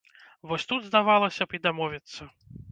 Вось 0.51 0.65
тут, 0.71 0.87
здавалася 0.87 1.43
б, 1.53 1.61
і 1.61 1.63
дамовіцца! 1.69 2.21